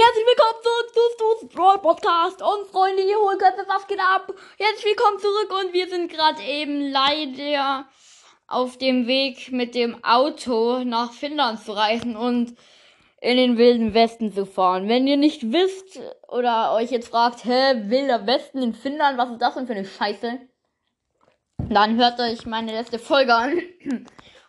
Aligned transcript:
Herzlich 0.00 0.26
willkommen 0.26 0.62
zurück 0.62 0.94
zu 0.94 1.00
Stu's 1.16 1.48
Brawl 1.52 1.78
Podcast 1.78 2.40
und 2.40 2.68
Freunde, 2.68 3.02
ihr 3.02 3.18
Hohlköpfe, 3.18 3.64
was 3.66 3.84
geht 3.88 3.98
ab? 3.98 4.32
Herzlich 4.56 4.84
willkommen 4.84 5.18
zurück 5.18 5.52
und 5.60 5.72
wir 5.72 5.88
sind 5.88 6.08
gerade 6.08 6.40
eben 6.40 6.92
leider 6.92 7.84
auf 8.46 8.78
dem 8.78 9.08
Weg 9.08 9.50
mit 9.50 9.74
dem 9.74 10.04
Auto 10.04 10.84
nach 10.84 11.12
Finnland 11.12 11.64
zu 11.64 11.72
reisen 11.72 12.16
und 12.16 12.54
in 13.20 13.38
den 13.38 13.58
wilden 13.58 13.92
Westen 13.92 14.32
zu 14.32 14.46
fahren. 14.46 14.88
Wenn 14.88 15.08
ihr 15.08 15.16
nicht 15.16 15.52
wisst 15.52 15.98
oder 16.28 16.74
euch 16.74 16.92
jetzt 16.92 17.08
fragt, 17.08 17.44
hä, 17.44 17.88
wilder 17.90 18.24
Westen 18.24 18.62
in 18.62 18.74
Finnland, 18.74 19.18
was 19.18 19.30
ist 19.30 19.42
das 19.42 19.54
denn 19.54 19.66
für 19.66 19.72
eine 19.72 19.84
Scheiße? 19.84 20.38
Dann 21.70 21.96
hört 21.96 22.20
euch 22.20 22.46
meine 22.46 22.70
letzte 22.70 23.00
Folge 23.00 23.34
an. 23.34 23.60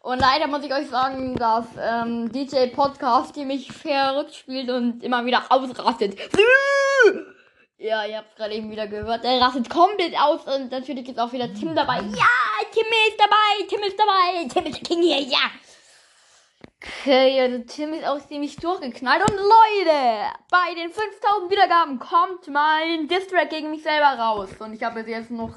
Und 0.02 0.20
leider 0.20 0.48
muss 0.48 0.64
ich 0.64 0.74
euch 0.74 0.90
sagen, 0.90 1.36
dass 1.36 1.66
ähm, 1.80 2.32
DJ 2.32 2.68
Podcast, 2.68 3.36
die 3.36 3.46
mich 3.46 3.72
verrückt 3.72 4.34
spielt 4.34 4.70
und 4.70 5.04
immer 5.04 5.26
wieder 5.26 5.44
ausrastet. 5.50 6.18
Ja, 7.82 8.04
ihr 8.06 8.18
habt 8.18 8.36
gerade 8.36 8.56
eben 8.56 8.70
wieder 8.70 8.88
gehört. 8.88 9.24
Er 9.24 9.40
rastet 9.40 9.70
komplett 9.70 10.14
aus 10.20 10.42
und 10.54 10.70
natürlich 10.70 11.08
ist 11.08 11.18
auch 11.18 11.32
wieder 11.32 11.54
Tim 11.54 11.74
dabei. 11.74 11.96
Ja, 11.96 12.28
Tim 12.74 12.86
ist 13.08 13.18
dabei, 13.18 13.68
Tim 13.70 13.80
ist 13.84 13.98
dabei, 13.98 14.48
Tim 14.50 14.66
ist 14.66 14.82
der 14.82 14.84
King 14.84 15.02
hier, 15.02 15.22
ja. 15.22 15.50
Okay, 16.82 17.40
also 17.40 17.60
Tim 17.60 17.94
ist 17.94 18.06
auch 18.06 18.20
ziemlich 18.28 18.58
durchgeknallt. 18.58 19.22
Und 19.22 19.38
Leute, 19.38 20.28
bei 20.52 20.76
den 20.76 20.92
5000 20.92 21.50
Wiedergaben 21.50 22.00
kommt 22.00 22.50
mein 22.50 23.08
Distrack 23.08 23.50
gegen 23.50 23.72
mich 23.72 23.84
selber 23.84 24.22
raus. 24.22 24.50
Und 24.60 24.74
ich 24.74 24.84
habe 24.84 25.00
jetzt 25.00 25.32
noch 25.32 25.56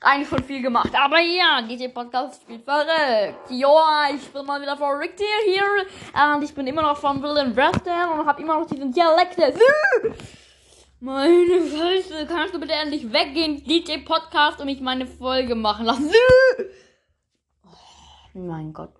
eigentlich 0.00 0.28
schon 0.28 0.42
viel 0.42 0.62
gemacht. 0.62 0.90
Aber 0.94 1.20
ja, 1.20 1.60
DJ 1.62 1.88
Podcast 1.88 2.42
spielt 2.42 2.64
verrückt. 2.64 3.50
Joa, 3.50 4.08
ich 4.14 4.26
bin 4.32 4.46
mal 4.46 4.60
wieder 4.60 4.76
verrückt 4.76 5.18
hier, 5.18 5.52
hier. 5.52 6.34
Und 6.34 6.42
ich 6.42 6.54
bin 6.54 6.66
immer 6.66 6.82
noch 6.82 6.96
von 6.96 7.22
William 7.22 7.54
Western 7.54 8.18
und 8.18 8.26
habe 8.26 8.42
immer 8.42 8.58
noch 8.58 8.66
diesen 8.66 8.92
Dialekt. 8.92 9.36
Meine 11.00 11.66
Scheiße, 11.70 12.26
kannst 12.26 12.54
du 12.54 12.60
bitte 12.60 12.74
endlich 12.74 13.10
weggehen, 13.10 13.64
DJ 13.64 13.98
Podcast, 14.04 14.60
und 14.60 14.66
mich 14.66 14.80
meine 14.80 15.06
Folge 15.06 15.54
machen 15.54 15.86
lassen? 15.86 16.12
Oh, 17.64 18.38
mein 18.38 18.72
Gott. 18.74 18.99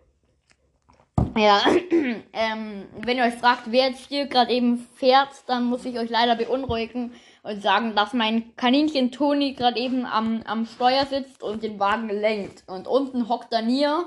Ja, 1.36 1.62
ähm, 2.32 2.86
wenn 2.98 3.18
ihr 3.18 3.24
euch 3.24 3.34
fragt, 3.34 3.62
wer 3.66 3.88
jetzt 3.88 4.08
hier 4.08 4.26
gerade 4.26 4.52
eben 4.52 4.86
fährt, 4.96 5.30
dann 5.46 5.64
muss 5.64 5.84
ich 5.84 5.98
euch 5.98 6.10
leider 6.10 6.36
beunruhigen 6.36 7.12
und 7.42 7.62
sagen, 7.62 7.94
dass 7.94 8.12
mein 8.12 8.54
Kaninchen 8.56 9.10
Toni 9.12 9.54
gerade 9.54 9.78
eben 9.78 10.06
am, 10.06 10.42
am 10.44 10.66
Steuer 10.66 11.06
sitzt 11.06 11.42
und 11.42 11.62
den 11.62 11.78
Wagen 11.78 12.08
lenkt. 12.08 12.64
Und 12.66 12.86
unten 12.86 13.28
hockt 13.28 13.52
Dania, 13.52 14.04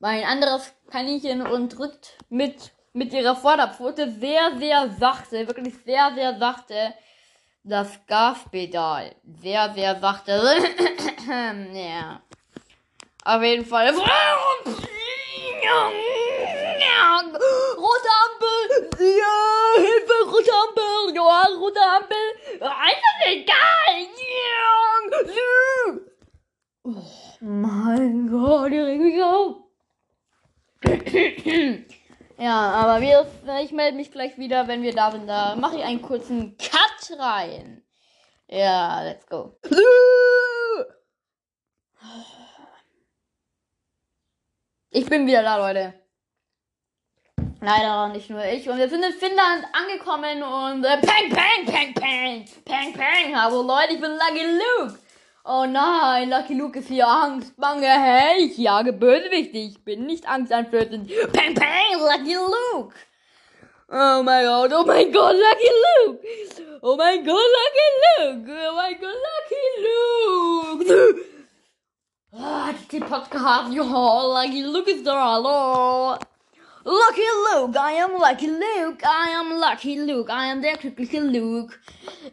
mein 0.00 0.24
anderes 0.24 0.74
Kaninchen, 0.90 1.42
und 1.42 1.78
drückt 1.78 2.18
mit, 2.28 2.72
mit 2.92 3.12
ihrer 3.12 3.36
Vorderpfote 3.36 4.10
sehr, 4.10 4.56
sehr 4.58 4.90
sachte, 4.98 5.46
wirklich 5.46 5.74
sehr, 5.84 6.12
sehr 6.14 6.38
sachte 6.38 6.94
das 7.64 8.00
Gaspedal. 8.06 9.14
Sehr, 9.40 9.72
sehr 9.74 10.00
sachte. 10.00 10.40
ja. 11.72 12.20
Auf 13.24 13.42
jeden 13.42 13.64
Fall. 13.64 13.94
Rote 17.76 18.08
Ampel! 18.24 18.60
Ja, 18.98 19.36
Hilfe, 19.76 20.16
rote 20.30 20.52
Ampel! 20.52 21.14
Ja, 21.14 21.48
rote 21.58 21.80
Ampel! 21.80 22.26
Das 22.60 22.72
egal! 23.26 23.94
Ja. 24.16 25.52
Oh 26.84 27.02
mein 27.40 28.28
Gott, 28.28 28.72
die 28.72 28.78
regen 28.78 29.04
mich 29.04 29.22
auf! 29.22 29.56
ja, 32.38 32.70
aber 32.72 33.00
wir, 33.00 33.26
ich 33.62 33.72
melde 33.72 33.96
mich 33.96 34.10
gleich 34.10 34.36
wieder, 34.38 34.66
wenn 34.68 34.82
wir 34.82 34.94
da 34.94 35.10
sind. 35.12 35.26
Da 35.28 35.54
mache 35.56 35.76
ich 35.78 35.84
einen 35.84 36.02
kurzen 36.02 36.56
Cut 36.58 37.18
rein. 37.18 37.84
Ja, 38.48 39.02
let's 39.02 39.26
go. 39.26 39.58
Ich 44.90 45.06
bin 45.06 45.26
wieder 45.26 45.42
da, 45.42 45.56
Leute. 45.56 46.01
Leider 47.64 48.08
nicht 48.08 48.28
nur 48.28 48.44
ich. 48.44 48.68
Und 48.68 48.76
wir 48.76 48.88
sind 48.88 49.04
in 49.04 49.12
Finnland 49.12 49.64
angekommen 49.72 50.42
und 50.42 50.84
äh, 50.84 50.98
Peng, 50.98 51.30
Peng, 51.30 51.64
Peng, 51.64 51.94
Peng, 51.94 52.44
Peng, 52.64 52.92
Peng. 52.92 53.40
Hallo 53.40 53.62
Leute, 53.62 53.92
ich 53.92 54.00
bin 54.00 54.10
Lucky 54.10 54.44
Luke. 54.44 54.98
Oh 55.44 55.64
nein, 55.64 56.28
Lucky 56.28 56.54
Luke 56.54 56.80
ist 56.80 56.88
hier 56.88 57.06
Angstbange. 57.06 57.86
Hey, 57.86 58.46
ich 58.46 58.58
jage 58.58 58.92
Bösewichte. 58.92 59.58
Ich 59.58 59.84
bin 59.84 60.06
nicht 60.06 60.28
angsteinflößend. 60.28 61.06
Peng, 61.32 61.54
Peng, 61.54 62.00
Lucky 62.00 62.34
Luke. 62.34 62.96
Oh 63.88 64.22
mein 64.24 64.44
Gott, 64.44 64.72
oh 64.74 64.84
mein 64.84 65.12
Gott, 65.12 65.36
Lucky 65.36 65.70
Luke. 65.84 66.20
Oh 66.82 66.96
mein 66.96 67.24
Gott, 67.24 67.36
Lucky 67.36 68.42
Luke. 68.42 68.52
Oh 68.70 68.74
mein 68.74 69.00
Gott, 69.00 69.14
Lucky 69.38 70.88
Luke. 70.88 71.26
Ah, 72.32 72.70
die 72.90 72.98
Podcast, 72.98 73.72
ja, 73.72 73.84
Lucky 73.84 74.62
Luke 74.62 74.90
ist 74.90 75.06
da, 75.06 75.34
hallo. 75.34 76.18
Lucky 76.84 77.22
Luke, 77.46 77.76
I 77.76 77.92
am 77.92 78.18
Lucky 78.18 78.48
Luke, 78.48 79.04
I 79.04 79.30
am 79.38 79.60
Lucky 79.60 80.00
Luke, 80.00 80.28
I 80.28 80.46
am 80.50 80.60
der 80.60 80.76
glückliche 80.76 81.20
Luke. 81.20 81.78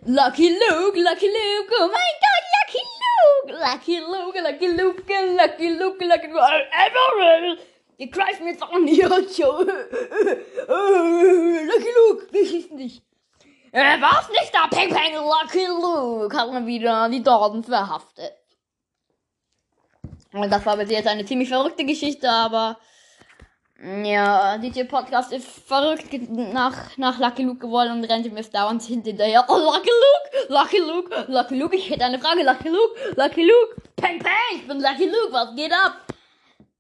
Lucky 0.08 0.50
Luke, 0.50 0.98
Lucky 0.98 1.28
Luke, 1.28 1.72
oh 1.80 1.88
mein 1.88 2.16
Gott, 2.24 2.46
Lucky 2.58 2.84
Luke, 3.00 3.54
Lucky 3.62 4.00
Luke, 4.00 4.40
Lucky 4.42 4.68
Luke, 4.68 5.04
Lucky 5.38 5.70
Luke, 5.70 6.04
Lucky 6.04 6.28
Luke, 6.28 6.68
Everell. 6.72 7.60
Ihr 7.98 8.10
greift 8.10 8.42
mir 8.42 8.56
an, 8.60 8.88
ihr 8.88 9.08
Show. 9.30 9.60
Lucky 11.68 11.92
Luke, 11.98 12.28
wir 12.32 12.46
schießen 12.46 12.78
dich. 12.78 13.04
Er 13.72 14.02
war's 14.02 14.30
nicht 14.30 14.52
da, 14.52 14.66
Peng 14.66 14.90
Peng, 14.90 15.14
Lucky 15.14 15.68
Luke, 15.68 16.36
hat 16.36 16.52
man 16.52 16.66
wieder 16.66 17.08
die 17.10 17.22
Dordens 17.22 17.68
verhaftet. 17.68 18.34
Und 20.34 20.50
das 20.52 20.66
war 20.66 20.76
bis 20.78 20.90
jetzt 20.90 21.08
eine 21.08 21.26
ziemlich 21.26 21.50
verrückte 21.50 21.86
Geschichte, 21.86 22.28
aber 22.30 22.80
ja, 23.82 24.58
DJ 24.58 24.84
Podcast 24.84 25.32
ist 25.32 25.48
verrückt 25.48 26.12
nach, 26.30 26.98
nach 26.98 27.18
Lucky 27.20 27.44
Luke 27.44 27.60
geworden 27.60 27.94
und 27.94 28.04
rennt 28.04 28.26
ihm 28.26 28.36
jetzt 28.36 28.54
dauernd 28.54 28.82
hinterher. 28.82 29.46
Oh, 29.48 29.58
Lucky 29.58 29.90
Luke! 29.90 30.48
Lucky 30.50 30.80
Luke! 30.80 31.26
Lucky 31.28 31.58
Luke, 31.58 31.76
ich 31.76 31.90
hätte 31.90 32.04
eine 32.04 32.20
Frage. 32.20 32.44
Lucky 32.44 32.70
Luke! 32.70 33.14
Lucky 33.16 33.44
Luke! 33.44 33.82
Peng, 33.96 34.20
peng! 34.20 34.56
Ich 34.56 34.68
bin 34.68 34.82
Lucky 34.82 35.06
Luke, 35.06 35.32
was 35.32 35.56
geht 35.56 35.72
ab? 35.72 35.96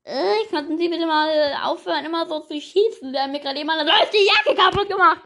Äh, 0.03 0.45
könnten 0.49 0.77
Sie 0.77 0.89
bitte 0.89 1.05
mal 1.05 1.29
aufhören, 1.63 2.03
immer 2.05 2.27
so 2.27 2.39
zu 2.41 2.59
schießen? 2.59 3.13
Der 3.13 3.23
hat 3.23 3.31
mir 3.31 3.39
gerade 3.39 3.59
jemand 3.59 3.81
ist 3.81 4.13
die 4.13 4.27
Jacke 4.27 4.59
kaputt 4.59 4.89
gemacht. 4.89 5.21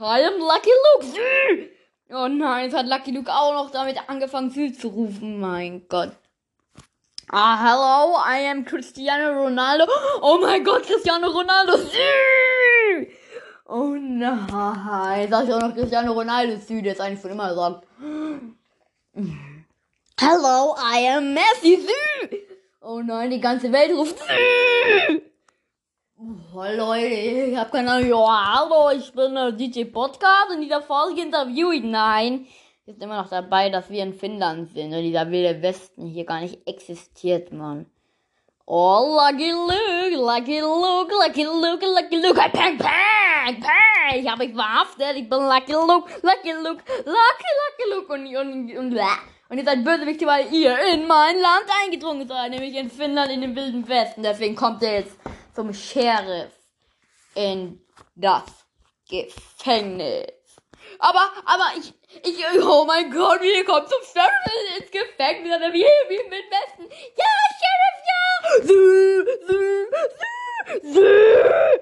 I 0.00 0.26
am 0.26 0.38
Lucky 0.38 0.70
Luke! 1.00 1.70
Oh 2.10 2.28
nein, 2.28 2.64
jetzt 2.64 2.76
hat 2.76 2.86
Lucky 2.86 3.10
Luke 3.10 3.32
auch 3.32 3.54
noch 3.54 3.70
damit 3.70 3.96
angefangen, 4.06 4.50
Süß 4.50 4.78
zu 4.78 4.88
rufen. 4.88 5.40
Mein 5.40 5.86
Gott. 5.88 6.12
Ah, 7.30 7.56
hello, 7.56 8.16
I 8.18 8.50
am 8.50 8.64
Cristiano 8.64 9.32
Ronaldo. 9.32 9.86
Oh 10.20 10.38
mein 10.40 10.62
Gott, 10.62 10.82
Cristiano 10.84 11.28
Ronaldo. 11.28 11.78
Oh 13.66 13.94
nein, 13.96 15.30
sag 15.30 15.44
ich 15.44 15.54
auch 15.54 15.60
noch 15.60 15.74
Cristiano 15.74 16.12
Ronaldo, 16.12 16.54
der 16.68 16.76
jetzt 16.80 17.00
eigentlich 17.00 17.20
schon 17.22 17.30
immer 17.30 17.54
sagt. 17.54 17.86
Hello, 20.20 20.76
I 20.76 21.08
am 21.08 21.32
Messi. 21.32 21.86
Oh 22.82 23.00
nein, 23.00 23.30
die 23.30 23.40
ganze 23.40 23.72
Welt 23.72 23.92
ruft. 23.92 24.16
Oh, 26.18 26.62
Leute, 26.62 27.06
ich 27.06 27.56
hab 27.56 27.72
keine 27.72 27.90
Ahnung. 27.90 28.08
Ja, 28.08 28.54
hallo, 28.54 28.90
ich 28.90 29.10
bin 29.12 29.34
der 29.34 29.52
DJ 29.52 29.84
Podcast. 29.84 30.52
In 30.52 30.60
dieser 30.60 30.82
Folge 30.82 31.22
interviewe 31.22 31.74
ich. 31.74 31.82
Nein, 31.82 32.46
ist 32.86 33.02
immer 33.02 33.22
noch 33.22 33.30
dabei, 33.30 33.70
dass 33.70 33.88
wir 33.90 34.02
in 34.02 34.12
Finnland 34.12 34.70
sind. 34.74 34.92
Und 34.92 35.02
dieser 35.02 35.30
wilde 35.30 35.62
Westen 35.62 36.06
hier 36.06 36.24
gar 36.24 36.40
nicht 36.40 36.66
existiert, 36.66 37.52
Mann. 37.52 37.86
Oh, 38.66 39.18
Lucky 39.18 39.50
Luke, 39.50 40.16
Lucky 40.16 40.60
Luke, 40.60 41.12
Lucky 41.12 41.44
Luke, 41.44 41.84
Lucky 41.84 42.16
Luke, 42.16 42.34
pang, 42.34 42.78
pang, 42.78 43.60
pang, 43.60 44.18
ich 44.18 44.26
hab 44.26 44.38
mich 44.38 44.54
verhaftet, 44.54 45.16
ich 45.16 45.28
bin 45.28 45.40
Lucky 45.40 45.72
Luke, 45.72 46.10
Lucky 46.22 46.52
Luke, 46.52 46.82
Lucky, 47.04 47.50
Lucky 47.60 47.90
Luke. 47.90 48.12
Und, 48.12 48.26
und, 48.26 48.76
und, 48.76 48.98
und 49.50 49.58
ihr 49.58 49.64
seid 49.64 49.84
Bösewichte, 49.84 50.26
weil 50.26 50.50
ihr 50.52 50.78
in 50.94 51.06
mein 51.06 51.38
Land 51.40 51.66
eingedrungen 51.84 52.26
seid, 52.26 52.50
nämlich 52.50 52.74
in 52.74 52.90
Finnland, 52.90 53.30
in 53.30 53.42
den 53.42 53.54
wilden 53.54 53.86
Westen, 53.86 54.22
deswegen 54.22 54.56
kommt 54.56 54.80
ihr 54.82 54.92
jetzt 54.92 55.16
zum 55.54 55.72
Sheriff 55.74 56.52
in 57.34 57.80
das 58.14 58.44
Gefängnis. 59.08 60.43
Aber, 60.98 61.30
aber 61.44 61.72
ich, 61.78 61.92
ich, 62.22 62.44
oh 62.62 62.84
mein 62.84 63.10
Gott, 63.10 63.40
wir 63.40 63.64
kommen 63.64 63.86
zum 63.86 64.02
Sheriff 64.02 64.78
ins 64.78 64.90
Gefängnis, 64.90 65.56
oder 65.56 65.72
wie, 65.72 65.84
wie 65.84 66.28
mit 66.28 66.44
Westen. 66.50 66.88
Ja, 67.16 67.32
Sheriff, 67.60 67.98
ja! 68.10 68.22
Sü, 68.66 69.24
sü, 69.46 69.86
sü, 70.80 70.94
sü. 70.94 71.80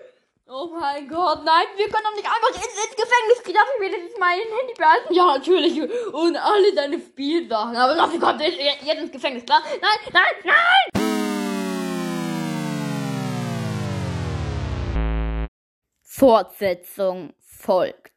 Oh 0.55 0.69
mein 0.79 1.09
Gott, 1.09 1.45
nein, 1.45 1.67
wir 1.77 1.89
können 1.89 2.05
doch 2.05 2.15
nicht 2.15 2.27
einfach 2.27 2.51
ins, 2.51 2.67
ins 2.67 2.97
Gefängnis 2.97 3.33
ich 3.47 3.81
mir 3.81 3.91
jetzt 3.91 4.19
mein 4.19 4.39
Handy 4.39 4.75
behalten? 4.77 5.15
Ja, 5.15 5.27
natürlich. 5.27 5.81
Und 6.13 6.37
alle 6.37 6.75
deine 6.75 6.99
Spielsachen. 6.99 7.77
Aber 7.77 7.95
dafür 7.95 8.21
kommt 8.21 8.41
jetzt, 8.41 8.59
jetzt 8.59 9.01
ins 9.01 9.13
Gefängnis, 9.13 9.45
klar? 9.45 9.63
Nein, 9.81 10.13
nein, 10.13 10.35
nein! 10.45 11.03
Fortsetzung 16.03 17.35
folgt. 17.41 18.13